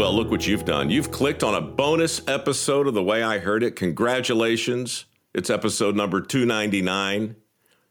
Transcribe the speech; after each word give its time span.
Well, 0.00 0.14
look 0.14 0.30
what 0.30 0.46
you've 0.46 0.64
done. 0.64 0.88
You've 0.88 1.10
clicked 1.10 1.44
on 1.44 1.54
a 1.54 1.60
bonus 1.60 2.26
episode 2.26 2.86
of 2.86 2.94
The 2.94 3.02
Way 3.02 3.22
I 3.22 3.36
Heard 3.36 3.62
It. 3.62 3.76
Congratulations. 3.76 5.04
It's 5.34 5.50
episode 5.50 5.94
number 5.94 6.22
299, 6.22 7.36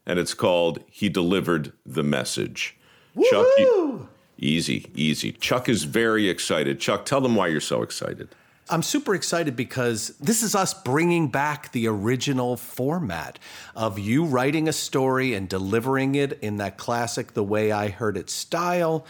and 0.06 0.18
it's 0.18 0.34
called 0.34 0.80
He 0.88 1.08
Delivered 1.08 1.72
the 1.86 2.02
Message. 2.02 2.76
Chuck, 3.14 3.46
you, 3.58 4.08
easy, 4.36 4.90
easy. 4.92 5.30
Chuck 5.30 5.68
is 5.68 5.84
very 5.84 6.28
excited. 6.28 6.80
Chuck, 6.80 7.04
tell 7.04 7.20
them 7.20 7.36
why 7.36 7.46
you're 7.46 7.60
so 7.60 7.80
excited. 7.80 8.28
I'm 8.68 8.82
super 8.82 9.14
excited 9.14 9.54
because 9.54 10.08
this 10.18 10.42
is 10.42 10.56
us 10.56 10.74
bringing 10.74 11.28
back 11.28 11.70
the 11.70 11.86
original 11.86 12.56
format 12.56 13.38
of 13.76 14.00
you 14.00 14.24
writing 14.24 14.66
a 14.66 14.72
story 14.72 15.34
and 15.34 15.48
delivering 15.48 16.16
it 16.16 16.40
in 16.42 16.56
that 16.56 16.76
classic 16.76 17.34
The 17.34 17.44
Way 17.44 17.70
I 17.70 17.88
Heard 17.88 18.16
It 18.16 18.30
style. 18.30 19.06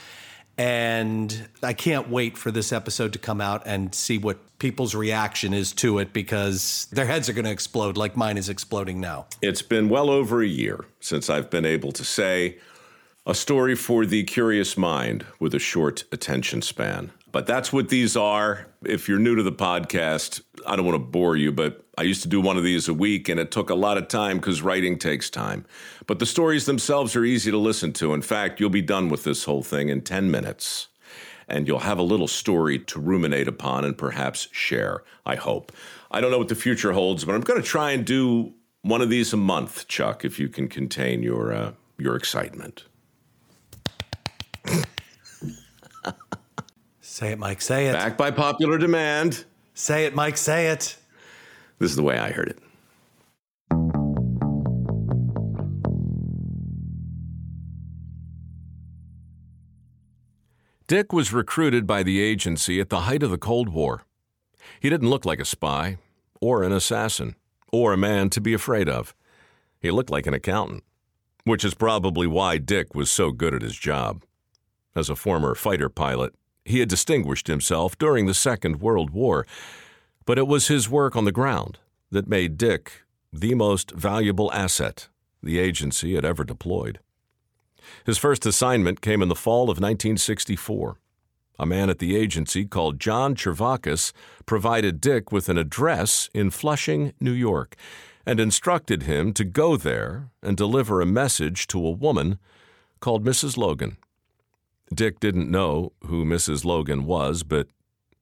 And 0.60 1.48
I 1.62 1.72
can't 1.72 2.10
wait 2.10 2.36
for 2.36 2.50
this 2.50 2.70
episode 2.70 3.14
to 3.14 3.18
come 3.18 3.40
out 3.40 3.62
and 3.64 3.94
see 3.94 4.18
what 4.18 4.58
people's 4.58 4.94
reaction 4.94 5.54
is 5.54 5.72
to 5.72 6.00
it 6.00 6.12
because 6.12 6.86
their 6.92 7.06
heads 7.06 7.30
are 7.30 7.32
going 7.32 7.46
to 7.46 7.50
explode 7.50 7.96
like 7.96 8.14
mine 8.14 8.36
is 8.36 8.50
exploding 8.50 9.00
now. 9.00 9.24
It's 9.40 9.62
been 9.62 9.88
well 9.88 10.10
over 10.10 10.42
a 10.42 10.46
year 10.46 10.84
since 11.00 11.30
I've 11.30 11.48
been 11.48 11.64
able 11.64 11.92
to 11.92 12.04
say 12.04 12.58
a 13.24 13.34
story 13.34 13.74
for 13.74 14.04
the 14.04 14.22
curious 14.24 14.76
mind 14.76 15.24
with 15.38 15.54
a 15.54 15.58
short 15.58 16.04
attention 16.12 16.60
span. 16.60 17.10
But 17.32 17.46
that's 17.46 17.72
what 17.72 17.88
these 17.88 18.14
are. 18.14 18.66
If 18.84 19.08
you're 19.08 19.18
new 19.18 19.36
to 19.36 19.42
the 19.42 19.52
podcast, 19.52 20.42
I 20.66 20.76
don't 20.76 20.84
want 20.84 20.96
to 20.96 20.98
bore 20.98 21.38
you, 21.38 21.52
but 21.52 21.86
I 22.00 22.04
used 22.04 22.22
to 22.22 22.28
do 22.28 22.40
one 22.40 22.56
of 22.56 22.64
these 22.64 22.88
a 22.88 22.94
week 22.94 23.28
and 23.28 23.38
it 23.38 23.50
took 23.50 23.68
a 23.68 23.74
lot 23.74 23.98
of 23.98 24.08
time 24.08 24.38
because 24.38 24.62
writing 24.62 24.98
takes 24.98 25.28
time. 25.28 25.66
But 26.06 26.18
the 26.18 26.24
stories 26.24 26.64
themselves 26.64 27.14
are 27.14 27.26
easy 27.26 27.50
to 27.50 27.58
listen 27.58 27.92
to. 27.94 28.14
In 28.14 28.22
fact, 28.22 28.58
you'll 28.58 28.70
be 28.70 28.80
done 28.80 29.10
with 29.10 29.24
this 29.24 29.44
whole 29.44 29.62
thing 29.62 29.90
in 29.90 30.00
10 30.00 30.30
minutes. 30.30 30.88
And 31.46 31.68
you'll 31.68 31.80
have 31.80 31.98
a 31.98 32.02
little 32.02 32.26
story 32.26 32.78
to 32.78 32.98
ruminate 32.98 33.48
upon 33.48 33.84
and 33.84 33.98
perhaps 33.98 34.48
share, 34.50 35.02
I 35.26 35.36
hope. 35.36 35.72
I 36.10 36.22
don't 36.22 36.30
know 36.30 36.38
what 36.38 36.48
the 36.48 36.54
future 36.54 36.92
holds, 36.92 37.26
but 37.26 37.34
I'm 37.34 37.42
going 37.42 37.60
to 37.60 37.68
try 37.68 37.90
and 37.90 38.02
do 38.02 38.54
one 38.80 39.02
of 39.02 39.10
these 39.10 39.34
a 39.34 39.36
month, 39.36 39.86
Chuck, 39.86 40.24
if 40.24 40.38
you 40.38 40.48
can 40.48 40.68
contain 40.68 41.22
your, 41.22 41.52
uh, 41.52 41.72
your 41.98 42.16
excitement. 42.16 42.84
Say 47.02 47.32
it, 47.32 47.38
Mike. 47.38 47.60
Say 47.60 47.88
it. 47.88 47.92
Back 47.92 48.16
by 48.16 48.30
popular 48.30 48.78
demand. 48.78 49.44
Say 49.74 50.06
it, 50.06 50.14
Mike. 50.14 50.38
Say 50.38 50.68
it. 50.68 50.96
This 51.80 51.90
is 51.90 51.96
the 51.96 52.02
way 52.02 52.18
I 52.18 52.30
heard 52.30 52.48
it. 52.50 52.58
Dick 60.86 61.12
was 61.12 61.32
recruited 61.32 61.86
by 61.86 62.02
the 62.02 62.20
agency 62.20 62.80
at 62.80 62.90
the 62.90 63.02
height 63.02 63.22
of 63.22 63.30
the 63.30 63.38
Cold 63.38 63.70
War. 63.70 64.02
He 64.78 64.90
didn't 64.90 65.08
look 65.08 65.24
like 65.24 65.40
a 65.40 65.44
spy, 65.44 65.96
or 66.40 66.62
an 66.62 66.72
assassin, 66.72 67.34
or 67.72 67.92
a 67.94 67.96
man 67.96 68.28
to 68.30 68.40
be 68.40 68.52
afraid 68.52 68.88
of. 68.88 69.14
He 69.80 69.90
looked 69.90 70.10
like 70.10 70.26
an 70.26 70.34
accountant, 70.34 70.84
which 71.44 71.64
is 71.64 71.74
probably 71.74 72.26
why 72.26 72.58
Dick 72.58 72.94
was 72.94 73.10
so 73.10 73.30
good 73.30 73.54
at 73.54 73.62
his 73.62 73.76
job. 73.76 74.24
As 74.94 75.08
a 75.08 75.16
former 75.16 75.54
fighter 75.54 75.88
pilot, 75.88 76.34
he 76.64 76.80
had 76.80 76.90
distinguished 76.90 77.46
himself 77.46 77.96
during 77.96 78.26
the 78.26 78.34
Second 78.34 78.80
World 78.82 79.10
War, 79.10 79.46
but 80.30 80.38
it 80.38 80.46
was 80.46 80.68
his 80.68 80.88
work 80.88 81.16
on 81.16 81.24
the 81.24 81.32
ground 81.32 81.80
that 82.12 82.28
made 82.28 82.56
Dick 82.56 83.02
the 83.32 83.52
most 83.52 83.90
valuable 83.90 84.48
asset 84.52 85.08
the 85.42 85.58
agency 85.58 86.14
had 86.14 86.24
ever 86.24 86.44
deployed. 86.44 87.00
His 88.06 88.16
first 88.16 88.46
assignment 88.46 89.00
came 89.00 89.22
in 89.22 89.28
the 89.28 89.34
fall 89.34 89.64
of 89.64 89.80
1964. 89.80 90.98
A 91.58 91.66
man 91.66 91.90
at 91.90 91.98
the 91.98 92.14
agency 92.14 92.64
called 92.64 93.00
John 93.00 93.34
Chervokas 93.34 94.12
provided 94.46 95.00
Dick 95.00 95.32
with 95.32 95.48
an 95.48 95.58
address 95.58 96.30
in 96.32 96.52
Flushing, 96.52 97.12
New 97.18 97.32
York, 97.32 97.74
and 98.24 98.38
instructed 98.38 99.02
him 99.02 99.32
to 99.32 99.42
go 99.44 99.76
there 99.76 100.30
and 100.44 100.56
deliver 100.56 101.00
a 101.00 101.06
message 101.06 101.66
to 101.66 101.84
a 101.84 101.90
woman 101.90 102.38
called 103.00 103.24
Mrs. 103.24 103.56
Logan. 103.56 103.96
Dick 104.94 105.18
didn't 105.18 105.50
know 105.50 105.90
who 106.06 106.24
Mrs. 106.24 106.64
Logan 106.64 107.04
was, 107.04 107.42
but 107.42 107.66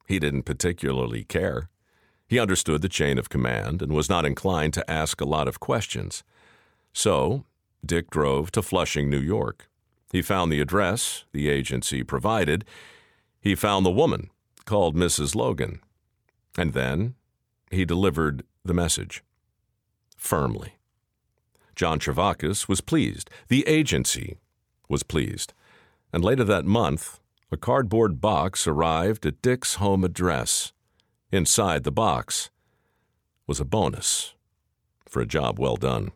he 0.07 0.17
didn't 0.17 0.41
particularly 0.41 1.23
care. 1.23 1.69
He 2.29 2.37
understood 2.37 2.83
the 2.83 2.89
chain 2.89 3.17
of 3.17 3.29
command 3.29 3.81
and 3.81 3.91
was 3.91 4.07
not 4.07 4.23
inclined 4.23 4.75
to 4.75 4.89
ask 4.89 5.19
a 5.19 5.25
lot 5.25 5.47
of 5.47 5.59
questions. 5.59 6.23
So, 6.93 7.43
Dick 7.83 8.11
drove 8.11 8.51
to 8.51 8.61
Flushing, 8.61 9.09
New 9.09 9.19
York. 9.19 9.67
He 10.11 10.21
found 10.21 10.51
the 10.51 10.61
address 10.61 11.25
the 11.33 11.49
agency 11.49 12.03
provided. 12.03 12.65
He 13.41 13.55
found 13.55 13.83
the 13.83 13.89
woman 13.89 14.29
called 14.65 14.95
Mrs. 14.95 15.33
Logan. 15.33 15.79
And 16.55 16.73
then 16.73 17.15
he 17.71 17.83
delivered 17.83 18.43
the 18.63 18.75
message. 18.75 19.23
Firmly. 20.15 20.75
John 21.75 21.97
Chervokas 21.97 22.67
was 22.67 22.79
pleased. 22.79 23.31
The 23.47 23.67
agency 23.67 24.37
was 24.87 25.01
pleased. 25.01 25.53
And 26.13 26.23
later 26.23 26.43
that 26.43 26.65
month, 26.65 27.19
a 27.51 27.57
cardboard 27.57 28.21
box 28.21 28.67
arrived 28.67 29.25
at 29.25 29.41
Dick's 29.41 29.75
home 29.75 30.03
address. 30.03 30.73
Inside 31.31 31.83
the 31.83 31.91
box 31.91 32.49
was 33.45 33.59
a 33.59 33.65
bonus 33.65 34.33
for 35.07 35.21
a 35.21 35.27
job 35.27 35.59
well 35.59 35.75
done. 35.75 36.11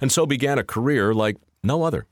And 0.00 0.10
so 0.10 0.26
began 0.26 0.58
a 0.58 0.64
career 0.64 1.14
like 1.14 1.36
no 1.62 1.84
other. 1.84 2.06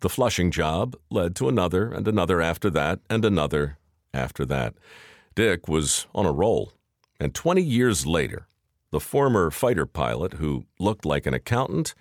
The 0.00 0.08
Flushing 0.08 0.50
job 0.50 0.96
led 1.10 1.36
to 1.36 1.48
another 1.48 1.92
and 1.92 2.08
another 2.08 2.40
after 2.40 2.70
that 2.70 3.00
and 3.10 3.24
another 3.24 3.78
after 4.14 4.46
that. 4.46 4.74
Dick 5.34 5.68
was 5.68 6.06
on 6.14 6.24
a 6.24 6.32
roll. 6.32 6.72
And 7.18 7.34
20 7.34 7.60
years 7.60 8.06
later, 8.06 8.46
the 8.90 9.00
former 9.00 9.50
fighter 9.50 9.86
pilot 9.86 10.34
who 10.34 10.64
looked 10.78 11.04
like 11.04 11.26
an 11.26 11.34
accountant 11.34 11.94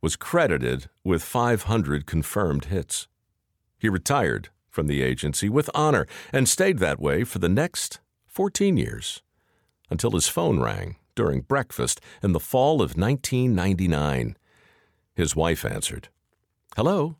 was 0.00 0.16
credited 0.16 0.88
with 1.04 1.22
500 1.22 2.06
confirmed 2.06 2.66
hits. 2.66 3.08
He 3.78 3.90
retired 3.90 4.48
from 4.68 4.86
the 4.86 5.02
agency 5.02 5.50
with 5.50 5.68
honor 5.74 6.06
and 6.32 6.48
stayed 6.48 6.78
that 6.78 6.98
way 6.98 7.24
for 7.24 7.38
the 7.38 7.48
next 7.48 8.00
14 8.32 8.78
years 8.78 9.22
until 9.90 10.12
his 10.12 10.26
phone 10.26 10.58
rang 10.58 10.96
during 11.14 11.42
breakfast 11.42 12.00
in 12.22 12.32
the 12.32 12.40
fall 12.40 12.76
of 12.76 12.96
1999. 12.96 14.38
His 15.14 15.36
wife 15.36 15.66
answered. 15.66 16.08
Hello? 16.74 17.16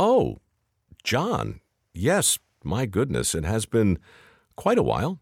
Oh, 0.00 0.38
John. 1.04 1.60
Yes, 1.94 2.40
my 2.64 2.86
goodness, 2.86 3.36
it 3.36 3.44
has 3.44 3.66
been 3.66 4.00
quite 4.56 4.78
a 4.78 4.82
while. 4.82 5.20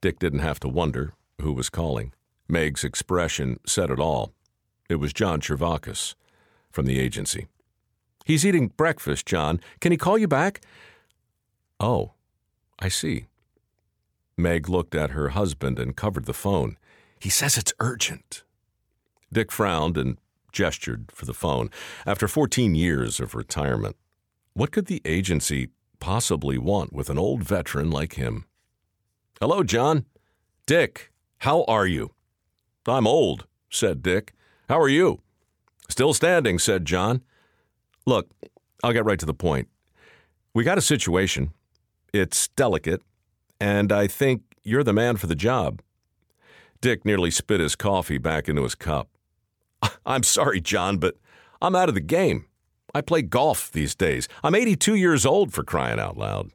Dick 0.00 0.18
didn't 0.18 0.38
have 0.38 0.58
to 0.60 0.68
wonder 0.68 1.12
who 1.42 1.52
was 1.52 1.68
calling. 1.68 2.14
Meg's 2.48 2.82
expression 2.82 3.60
said 3.66 3.90
it 3.90 4.00
all. 4.00 4.32
It 4.88 4.96
was 4.96 5.12
John 5.12 5.42
Chervokas 5.42 6.14
from 6.72 6.86
the 6.86 6.98
agency. 6.98 7.46
He's 8.24 8.46
eating 8.46 8.68
breakfast, 8.68 9.26
John. 9.26 9.60
Can 9.80 9.92
he 9.92 9.98
call 9.98 10.16
you 10.16 10.28
back? 10.28 10.62
Oh, 11.78 12.12
I 12.78 12.88
see. 12.88 13.26
Meg 14.40 14.68
looked 14.68 14.94
at 14.94 15.10
her 15.10 15.30
husband 15.30 15.78
and 15.78 15.96
covered 15.96 16.24
the 16.24 16.34
phone. 16.34 16.76
He 17.18 17.28
says 17.30 17.56
it's 17.56 17.72
urgent. 17.80 18.44
Dick 19.32 19.52
frowned 19.52 19.96
and 19.96 20.18
gestured 20.52 21.12
for 21.12 21.26
the 21.26 21.34
phone. 21.34 21.70
After 22.06 22.26
14 22.26 22.74
years 22.74 23.20
of 23.20 23.34
retirement, 23.34 23.96
what 24.54 24.72
could 24.72 24.86
the 24.86 25.02
agency 25.04 25.68
possibly 26.00 26.58
want 26.58 26.92
with 26.92 27.08
an 27.10 27.18
old 27.18 27.44
veteran 27.44 27.90
like 27.90 28.14
him? 28.14 28.46
Hello, 29.40 29.62
John. 29.62 30.06
Dick, 30.66 31.12
how 31.38 31.64
are 31.64 31.86
you? 31.86 32.10
I'm 32.86 33.06
old, 33.06 33.46
said 33.68 34.02
Dick. 34.02 34.32
How 34.68 34.80
are 34.80 34.88
you? 34.88 35.20
Still 35.88 36.14
standing, 36.14 36.58
said 36.58 36.84
John. 36.84 37.22
Look, 38.06 38.28
I'll 38.82 38.92
get 38.92 39.04
right 39.04 39.18
to 39.18 39.26
the 39.26 39.34
point. 39.34 39.68
We 40.54 40.64
got 40.64 40.78
a 40.78 40.82
situation. 40.82 41.52
It's 42.12 42.48
delicate, 42.48 43.02
and 43.60 43.92
I 43.92 44.06
think 44.06 44.42
you're 44.64 44.84
the 44.84 44.92
man 44.92 45.16
for 45.16 45.26
the 45.26 45.34
job. 45.34 45.82
Dick 46.80 47.04
nearly 47.04 47.30
spit 47.30 47.60
his 47.60 47.76
coffee 47.76 48.18
back 48.18 48.48
into 48.48 48.62
his 48.62 48.74
cup. 48.74 49.08
I'm 50.06 50.22
sorry, 50.22 50.60
John, 50.60 50.98
but 50.98 51.16
I'm 51.60 51.76
out 51.76 51.88
of 51.88 51.94
the 51.94 52.00
game. 52.00 52.46
I 52.94 53.02
play 53.02 53.22
golf 53.22 53.70
these 53.70 53.94
days. 53.94 54.28
I'm 54.42 54.54
82 54.54 54.94
years 54.94 55.26
old 55.26 55.52
for 55.52 55.62
crying 55.62 56.00
out 56.00 56.16
loud. 56.16 56.50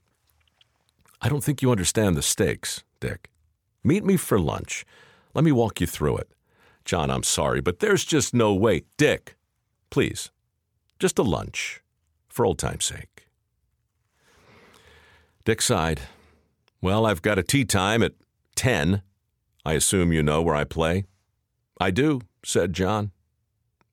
I 1.22 1.30
don't 1.30 1.44
think 1.44 1.62
you 1.62 1.72
understand 1.72 2.18
the 2.18 2.22
stakes, 2.22 2.84
Dick. 3.00 3.30
Meet 3.84 4.04
me 4.04 4.18
for 4.18 4.40
lunch. 4.40 4.86
Let 5.34 5.46
me 5.46 5.52
walk 5.52 5.80
you 5.80 5.88
through 5.88 6.18
it. 6.18 6.30
John, 6.84 7.10
I'm 7.10 7.24
sorry, 7.24 7.62
but 7.62 7.80
there's 7.80 8.04
just 8.04 8.34
no 8.34 8.54
way. 8.54 8.84
Dick, 8.98 9.38
please, 9.90 10.32
just 11.00 11.18
a 11.18 11.24
lunch, 11.24 11.82
for 12.30 12.46
old 12.46 12.60
time's 12.60 12.86
sake. 12.86 13.28
Dick 15.46 15.62
sighed. 15.62 16.02
Well, 16.86 17.08
I've 17.08 17.24
got 17.24 17.40
a 17.40 17.44
tee 17.44 17.66
time 17.66 18.04
at 18.04 18.12
10. 18.54 19.02
I 19.66 19.74
assume 19.74 20.14
you 20.14 20.22
know 20.22 20.44
where 20.44 20.54
I 20.54 20.66
play? 20.66 21.06
I 21.82 21.90
do, 21.90 22.22
said 22.44 22.74
John. 22.74 23.10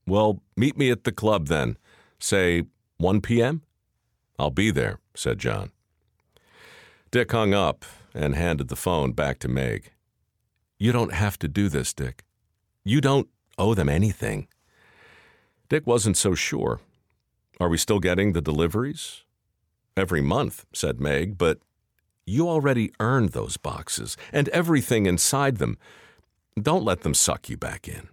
Well, 0.06 0.42
meet 0.58 0.76
me 0.76 0.90
at 0.90 1.04
the 1.04 1.10
club 1.10 1.46
then. 1.46 1.78
Say 2.18 2.64
1 2.98 3.22
p.m.? 3.22 3.62
I'll 4.38 4.50
be 4.50 4.70
there, 4.70 4.98
said 5.14 5.38
John. 5.38 5.72
Dick 7.10 7.32
hung 7.32 7.54
up 7.54 7.86
and 8.12 8.34
handed 8.34 8.68
the 8.68 8.76
phone 8.76 9.12
back 9.12 9.38
to 9.38 9.48
Meg. 9.48 9.92
You 10.78 10.92
don't 10.92 11.14
have 11.14 11.38
to 11.38 11.48
do 11.48 11.70
this, 11.70 11.94
Dick. 11.94 12.24
You 12.84 13.00
don't 13.00 13.30
owe 13.56 13.72
them 13.72 13.88
anything. 13.88 14.48
Dick 15.70 15.86
wasn't 15.86 16.18
so 16.18 16.34
sure. 16.34 16.80
Are 17.58 17.70
we 17.70 17.78
still 17.78 18.00
getting 18.00 18.34
the 18.34 18.42
deliveries? 18.42 19.24
Every 19.96 20.20
month, 20.20 20.66
said 20.74 21.00
Meg, 21.00 21.38
but 21.38 21.58
you 22.26 22.48
already 22.48 22.92
earned 23.00 23.30
those 23.30 23.56
boxes 23.56 24.16
and 24.32 24.48
everything 24.50 25.06
inside 25.06 25.56
them. 25.58 25.78
Don't 26.60 26.84
let 26.84 27.00
them 27.00 27.14
suck 27.14 27.48
you 27.48 27.56
back 27.56 27.88
in. 27.88 28.08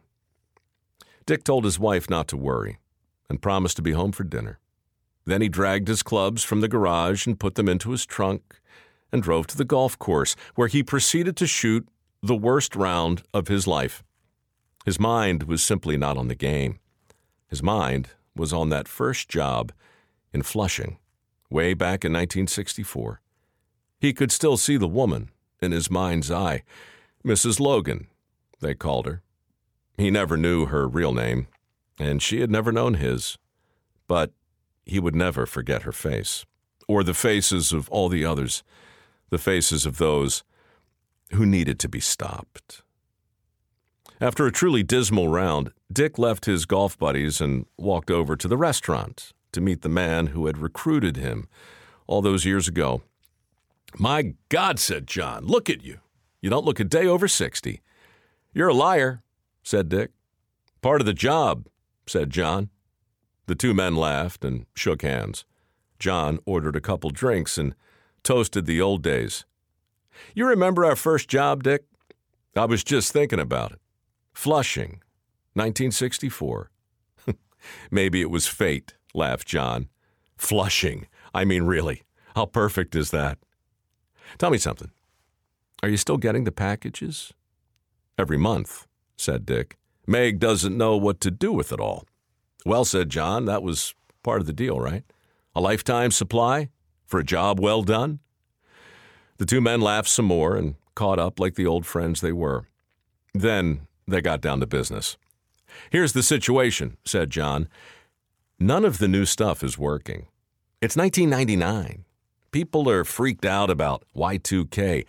Dick 1.26 1.44
told 1.44 1.64
his 1.64 1.80
wife 1.80 2.10
not 2.10 2.28
to 2.30 2.38
worry 2.38 2.80
and 3.30 3.42
promised 3.42 3.76
to 3.76 3.82
be 3.82 3.92
home 3.92 4.12
for 4.12 4.24
dinner. 4.24 4.60
Then 5.26 5.42
he 5.42 5.50
dragged 5.50 5.88
his 5.88 6.02
clubs 6.02 6.44
from 6.44 6.62
the 6.62 6.68
garage 6.68 7.28
and 7.28 7.40
put 7.40 7.56
them 7.56 7.70
into 7.70 7.92
his 7.92 8.06
trunk 8.06 8.60
and 9.12 9.22
drove 9.22 9.48
to 9.48 9.58
the 9.58 9.66
golf 9.66 9.98
course, 10.00 10.36
where 10.56 10.68
he 10.68 10.84
proceeded 10.84 11.36
to 11.38 11.48
shoot 11.48 11.88
the 12.22 12.36
worst 12.36 12.76
round 12.76 13.24
of 13.34 13.48
his 13.48 13.68
life. 13.68 14.04
His 14.86 15.00
mind 15.00 15.44
was 15.44 15.62
simply 15.62 15.98
not 15.98 16.18
on 16.18 16.28
the 16.28 16.36
game. 16.36 16.80
His 17.48 17.62
mind 17.62 18.10
was 18.36 18.54
on 18.54 18.70
that 18.70 18.88
first 18.88 19.30
job 19.30 19.72
in 20.34 20.42
Flushing, 20.42 20.98
way 21.50 21.74
back 21.74 22.06
in 22.06 22.14
1964. 22.14 23.22
He 24.00 24.14
could 24.14 24.32
still 24.32 24.58
see 24.58 24.78
the 24.78 24.88
woman 24.88 25.30
in 25.62 25.72
his 25.72 25.92
mind's 25.92 26.32
eye. 26.32 26.64
Mrs. 27.26 27.60
Logan, 27.60 28.08
they 28.62 28.74
called 28.74 29.06
her. 29.06 29.22
He 29.98 30.10
never 30.10 30.38
knew 30.38 30.68
her 30.68 30.88
real 30.88 31.14
name, 31.14 31.48
and 32.00 32.22
she 32.22 32.40
had 32.40 32.50
never 32.50 32.72
known 32.72 32.94
his. 32.94 33.38
But 34.08 34.32
he 34.86 35.00
would 35.00 35.16
never 35.16 35.46
forget 35.46 35.84
her 35.84 35.92
face, 35.92 36.46
or 36.88 37.04
the 37.04 37.14
faces 37.14 37.74
of 37.74 37.90
all 37.90 38.08
the 38.08 38.24
others, 38.24 38.64
the 39.30 39.38
faces 39.38 39.86
of 39.86 39.98
those 39.98 40.44
who 41.32 41.46
needed 41.46 41.78
to 41.80 41.90
be 41.90 42.00
stopped. 42.00 42.82
After 44.22 44.46
a 44.46 44.52
truly 44.52 44.84
dismal 44.84 45.28
round, 45.28 45.72
Dick 45.92 46.18
left 46.18 46.46
his 46.46 46.66
golf 46.66 46.98
buddies 46.98 47.40
and 47.40 47.66
walked 47.78 48.12
over 48.12 48.36
to 48.36 48.48
the 48.48 48.58
restaurant 48.58 49.32
to 49.52 49.62
meet 49.62 49.82
the 49.82 49.90
man 49.90 50.28
who 50.28 50.48
had 50.48 50.58
recruited 50.58 51.18
him 51.18 51.48
all 52.08 52.22
those 52.22 52.46
years 52.46 52.68
ago. 52.68 53.02
My 53.98 54.34
God, 54.50 54.80
said 54.80 55.08
John, 55.08 55.46
look 55.46 55.70
at 55.70 55.84
you. 55.84 56.00
You 56.42 56.50
don't 56.50 56.66
look 56.66 56.80
a 56.80 56.84
day 56.84 57.06
over 57.06 57.28
60. 57.28 57.82
You're 58.54 58.70
a 58.70 58.74
liar, 58.74 59.24
said 59.64 59.90
Dick. 59.90 60.12
Part 60.82 61.02
of 61.02 61.06
the 61.06 61.14
job, 61.14 61.68
said 62.08 62.30
John. 62.30 62.70
The 63.48 63.56
two 63.56 63.74
men 63.74 63.96
laughed 63.96 64.46
and 64.46 64.66
shook 64.76 65.02
hands. 65.02 65.46
John 65.98 66.40
ordered 66.46 66.76
a 66.76 66.82
couple 66.82 67.10
drinks 67.10 67.58
and 67.58 67.76
toasted 68.24 68.66
the 68.66 68.82
old 68.82 69.02
days. 69.02 69.46
You 70.34 70.46
remember 70.46 70.86
our 70.86 70.96
first 70.96 71.28
job, 71.28 71.64
Dick? 71.64 71.84
I 72.56 72.66
was 72.66 72.84
just 72.84 73.12
thinking 73.12 73.40
about 73.40 73.74
it. 73.74 73.80
Flushing, 74.34 75.02
1964. 75.54 76.70
Maybe 77.92 78.22
it 78.22 78.30
was 78.30 78.48
fate, 78.48 78.96
laughed 79.14 79.48
John. 79.48 79.90
Flushing. 80.38 81.08
I 81.34 81.44
mean, 81.44 81.64
really, 81.64 82.04
how 82.36 82.46
perfect 82.46 82.96
is 82.96 83.12
that? 83.12 83.38
Tell 84.38 84.50
me 84.50 84.58
something. 84.58 84.92
Are 85.82 85.90
you 85.90 85.98
still 85.98 86.18
getting 86.18 86.44
the 86.44 86.52
packages? 86.52 87.34
Every 88.18 88.38
month, 88.38 88.88
said 89.16 89.46
Dick. 89.46 89.78
Meg 90.06 90.40
doesn't 90.40 90.78
know 90.78 90.98
what 90.98 91.22
to 91.22 91.32
do 91.32 91.54
with 91.54 91.72
it 91.72 91.80
all. 91.80 92.06
Well, 92.66 92.84
said 92.84 93.10
John, 93.10 93.46
that 93.46 93.64
was 93.64 93.94
part 94.24 94.42
of 94.42 94.48
the 94.48 94.54
deal, 94.54 94.80
right? 94.80 95.04
A 95.56 95.62
lifetime 95.62 96.12
supply 96.12 96.70
for 97.06 97.20
a 97.20 97.24
job 97.24 97.60
well 97.60 97.84
done? 97.84 98.20
The 99.38 99.46
two 99.46 99.62
men 99.62 99.82
laughed 99.82 100.10
some 100.10 100.26
more 100.26 100.56
and 100.56 100.76
caught 100.96 101.20
up 101.20 101.40
like 101.40 101.56
the 101.56 101.66
old 101.66 101.86
friends 101.86 102.20
they 102.20 102.34
were. 102.34 102.66
Then 103.34 103.88
they 104.08 104.22
got 104.22 104.42
down 104.42 104.60
to 104.60 104.68
business. 104.68 105.18
Here's 105.90 106.14
the 106.14 106.24
situation, 106.24 106.98
said 107.06 107.30
John. 107.30 107.70
None 108.60 108.84
of 108.84 108.98
the 108.98 109.08
new 109.08 109.26
stuff 109.26 109.64
is 109.64 109.78
working. 109.78 110.28
It's 110.82 110.98
1999. 110.98 112.04
People 112.52 112.90
are 112.90 113.04
freaked 113.04 113.46
out 113.46 113.70
about 113.70 114.04
Y2K. 114.16 115.06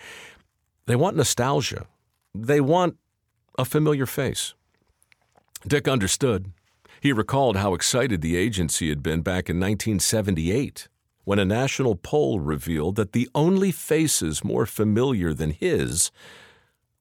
They 0.87 0.97
want 0.97 1.17
nostalgia. 1.17 1.87
They 2.35 2.61
want 2.61 2.97
a 3.59 3.65
familiar 3.65 4.07
face. 4.07 4.55
Dick 5.67 5.89
understood. 5.89 6.53
He 7.01 7.13
recalled 7.13 7.57
how 7.57 7.75
excited 7.75 8.21
the 8.21 8.37
agency 8.37 8.89
had 8.89 9.03
been 9.03 9.23
back 9.23 9.49
in 9.49 9.59
1978 9.59 10.89
when 11.25 11.39
a 11.39 11.45
national 11.45 11.97
poll 11.97 12.41
revealed 12.41 12.97
that 12.97 13.13
the 13.13 13.29
only 13.35 13.71
faces 13.71 14.45
more 14.45 14.67
familiar 14.67 15.33
than 15.33 15.51
his 15.51 16.11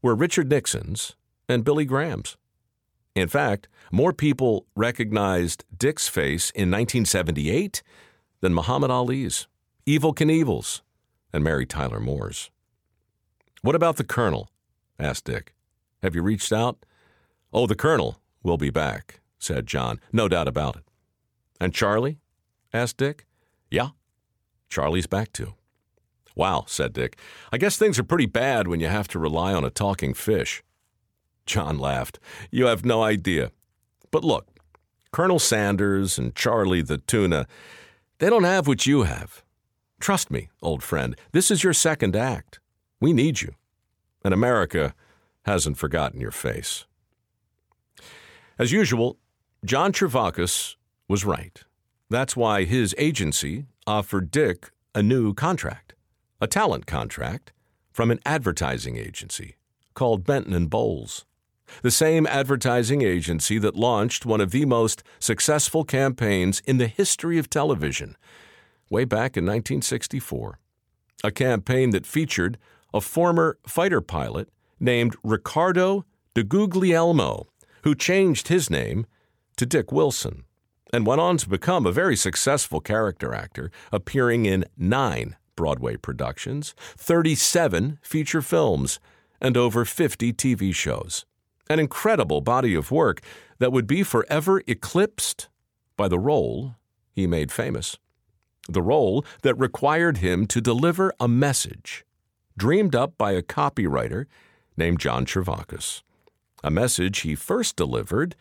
were 0.02 0.16
Richard 0.16 0.50
Nixon's 0.50 1.16
and 1.48 1.64
Billy 1.64 1.86
Graham's. 1.86 2.38
In 3.16 3.28
fact, 3.28 3.68
more 3.92 4.14
people 4.14 4.66
recognized 4.76 5.66
Dick's 5.76 6.08
face 6.08 6.52
in 6.52 6.70
1978 6.70 7.82
than 8.42 8.54
Muhammad 8.54 8.92
Ali's, 8.92 9.48
Evel 9.90 10.14
Knievel's, 10.14 10.84
and 11.34 11.44
Mary 11.44 11.66
Tyler 11.66 12.00
Moore's. 12.00 12.52
What 13.64 13.74
about 13.74 13.98
the 13.98 14.04
Colonel? 14.04 14.52
asked 15.00 15.26
Dick. 15.26 15.56
Have 16.04 16.14
you 16.14 16.22
reached 16.22 16.54
out? 16.54 16.86
Oh, 17.52 17.66
the 17.66 17.74
Colonel 17.74 18.22
will 18.44 18.58
be 18.58 18.70
back, 18.70 19.22
said 19.40 19.66
John. 19.66 20.00
No 20.14 20.28
doubt 20.28 20.48
about 20.48 20.76
it. 20.76 20.84
And 21.60 21.74
Charlie? 21.74 22.20
asked 22.72 22.98
Dick. 22.98 23.26
Yeah, 23.72 23.90
Charlie's 24.70 25.08
back 25.08 25.34
too. 25.34 25.56
Wow, 26.36 26.66
said 26.68 26.94
Dick. 26.94 27.18
I 27.52 27.58
guess 27.58 27.76
things 27.76 27.98
are 27.98 28.04
pretty 28.04 28.28
bad 28.28 28.68
when 28.68 28.80
you 28.80 28.90
have 28.90 29.08
to 29.08 29.18
rely 29.18 29.56
on 29.56 29.66
a 29.66 29.72
talking 29.72 30.14
fish. 30.14 30.62
John 31.48 31.80
laughed. 31.80 32.20
You 32.52 32.68
have 32.68 32.86
no 32.86 33.02
idea. 33.02 33.52
But 34.12 34.24
look, 34.24 34.46
Colonel 35.12 35.40
Sanders 35.40 36.20
and 36.20 36.36
Charlie 36.36 36.84
the 36.84 37.00
tuna, 37.00 37.48
they 38.20 38.30
don't 38.30 38.44
have 38.44 38.68
what 38.68 38.86
you 38.86 39.02
have. 39.02 39.44
Trust 40.00 40.32
me, 40.32 40.50
old 40.62 40.82
friend, 40.82 41.16
this 41.34 41.52
is 41.52 41.64
your 41.64 41.74
second 41.74 42.16
act. 42.16 42.60
We 43.02 43.14
need 43.14 43.42
you. 43.42 43.54
And 44.24 44.34
America 44.34 44.96
hasn't 45.44 45.78
forgotten 45.78 46.22
your 46.22 46.32
face. 46.32 46.86
As 48.58 48.72
usual, 48.72 49.18
John 49.64 49.92
Chervokas 49.92 50.76
was 51.08 51.26
right. 51.26 51.64
That's 52.10 52.36
why 52.36 52.64
his 52.64 52.96
agency 52.98 53.66
offered 53.86 54.32
Dick 54.32 54.72
a 54.96 55.04
new 55.04 55.34
contract, 55.34 55.94
a 56.42 56.48
talent 56.48 56.86
contract 56.86 57.54
from 57.92 58.10
an 58.10 58.20
advertising 58.26 58.98
agency 58.98 59.56
called 59.94 60.26
Benton 60.26 60.54
and 60.54 60.70
Bowles. 60.70 61.26
The 61.84 61.92
same 61.92 62.26
advertising 62.26 63.02
agency 63.02 63.60
that 63.60 63.76
launched 63.76 64.26
one 64.26 64.42
of 64.42 64.52
the 64.52 64.66
most 64.66 65.04
successful 65.20 65.84
campaigns 65.84 66.62
in 66.66 66.78
the 66.78 66.88
history 66.88 67.38
of 67.38 67.50
television 67.50 68.16
way 68.90 69.06
back 69.06 69.38
in 69.38 69.46
1964. 69.46 70.60
A 71.24 71.32
campaign 71.32 71.92
that 71.92 72.06
featured 72.06 72.58
a 72.94 73.02
former 73.02 73.58
fighter 73.68 74.02
pilot 74.02 74.50
named 74.80 75.16
Ricardo 75.24 76.06
de 76.34 76.44
Guglielmo, 76.44 77.48
who 77.84 77.94
changed 77.96 78.48
his 78.48 78.70
name 78.70 79.06
to 79.58 79.66
Dick 79.66 79.92
Wilson 79.92 80.44
and 80.92 81.06
went 81.06 81.22
on 81.22 81.38
to 81.38 81.50
become 81.50 81.86
a 81.86 81.92
very 81.92 82.16
successful 82.16 82.80
character 82.80 83.34
actor, 83.34 83.72
appearing 83.92 84.46
in 84.46 84.66
nine 84.78 85.36
Broadway 85.56 85.98
productions, 85.98 86.74
37 86.98 88.00
feature 88.02 88.42
films, 88.42 89.00
and 89.42 89.56
over 89.58 89.86
50 89.86 90.34
TV 90.34 90.74
shows. 90.74 91.26
An 91.70 91.80
incredible 91.80 92.42
body 92.42 92.74
of 92.74 92.92
work 92.92 93.22
that 93.60 93.72
would 93.72 93.86
be 93.86 94.04
forever 94.04 94.64
eclipsed 94.68 95.50
by 95.96 96.08
the 96.08 96.18
role 96.18 96.76
he 97.12 97.28
made 97.28 97.52
famous. 97.52 97.98
The 98.68 98.82
role 98.82 99.26
that 99.42 99.56
required 99.56 100.18
him 100.18 100.46
to 100.48 100.62
deliver 100.62 101.14
a 101.20 101.28
message 101.28 102.06
dreamed 102.58 102.96
up 102.96 103.18
by 103.18 103.32
a 103.32 103.42
copywriter 103.42 104.26
named 104.76 105.00
John 105.00 105.26
Chervokas. 105.26 106.04
A 106.64 106.70
message 106.70 107.20
he 107.20 107.36
first 107.36 107.76
delivered 107.76 108.36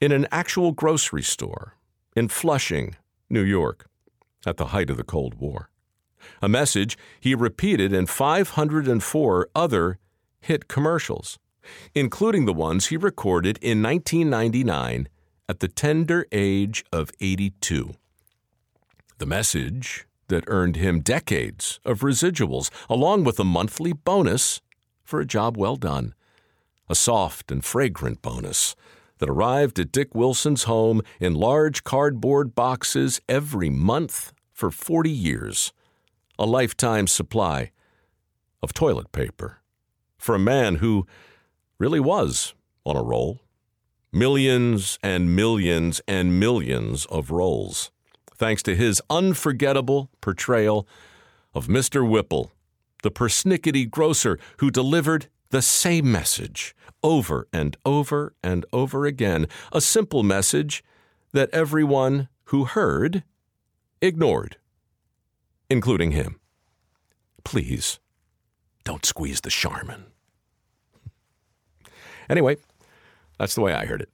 in 0.00 0.12
an 0.12 0.26
actual 0.30 0.72
grocery 0.72 1.22
store 1.22 1.74
in 2.14 2.28
Flushing, 2.28 2.96
New 3.28 3.42
York, 3.42 3.86
at 4.46 4.56
the 4.56 4.66
height 4.66 4.90
of 4.90 4.96
the 4.96 5.04
Cold 5.04 5.34
War. 5.34 5.68
A 6.40 6.48
message 6.48 6.96
he 7.20 7.34
repeated 7.34 7.92
in 7.92 8.06
504 8.06 9.48
other 9.54 9.98
hit 10.40 10.68
commercials, 10.68 11.38
including 11.94 12.44
the 12.44 12.52
ones 12.52 12.86
he 12.86 12.96
recorded 12.96 13.58
in 13.58 13.82
1999 13.82 15.08
at 15.48 15.60
the 15.60 15.68
tender 15.68 16.26
age 16.32 16.84
of 16.92 17.10
82. 17.20 17.94
The 19.18 19.26
message 19.26 20.06
that 20.28 20.44
earned 20.48 20.76
him 20.76 21.00
decades 21.00 21.78
of 21.84 22.00
residuals, 22.00 22.70
along 22.88 23.24
with 23.24 23.38
a 23.38 23.44
monthly 23.44 23.92
bonus 23.92 24.60
for 25.04 25.20
a 25.20 25.26
job 25.26 25.56
well 25.56 25.76
done. 25.76 26.14
A 26.88 26.94
soft 26.94 27.50
and 27.52 27.64
fragrant 27.64 28.22
bonus 28.22 28.74
that 29.18 29.30
arrived 29.30 29.78
at 29.78 29.92
Dick 29.92 30.14
Wilson's 30.14 30.64
home 30.64 31.00
in 31.20 31.34
large 31.34 31.84
cardboard 31.84 32.54
boxes 32.54 33.20
every 33.28 33.70
month 33.70 34.32
for 34.52 34.70
40 34.70 35.10
years. 35.10 35.72
a 36.38 36.44
lifetime 36.44 37.06
supply 37.06 37.70
of 38.62 38.74
toilet 38.74 39.12
paper 39.12 39.60
for 40.18 40.34
a 40.34 40.38
man 40.38 40.76
who 40.76 41.06
really 41.78 42.00
was 42.00 42.54
on 42.84 42.96
a 42.96 43.02
roll. 43.02 43.40
Millions 44.12 44.98
and 45.02 45.34
millions 45.34 46.00
and 46.06 46.38
millions 46.38 47.06
of 47.06 47.30
rolls, 47.30 47.90
thanks 48.44 48.62
to 48.62 48.76
his 48.76 49.00
unforgettable 49.08 50.10
portrayal 50.20 50.86
of 51.54 51.66
Mr. 51.66 52.06
Whipple, 52.06 52.52
the 53.02 53.10
persnickety 53.10 53.90
grocer 53.90 54.38
who 54.58 54.70
delivered 54.70 55.28
the 55.48 55.62
same 55.62 56.12
message 56.12 56.76
over 57.02 57.48
and 57.54 57.74
over 57.86 58.34
and 58.42 58.66
over 58.70 59.06
again, 59.06 59.46
a 59.72 59.80
simple 59.80 60.22
message 60.22 60.84
that 61.32 61.48
everyone 61.54 62.28
who 62.48 62.66
heard 62.66 63.24
ignored, 64.02 64.58
including 65.70 66.10
him. 66.10 66.38
Please, 67.44 67.98
don't 68.84 69.06
squeeze 69.06 69.40
the 69.40 69.48
Charmin. 69.48 70.04
Anyway, 72.28 72.58
that's 73.38 73.54
the 73.54 73.62
way 73.62 73.72
I 73.72 73.86
heard 73.86 74.02
it. 74.02 74.13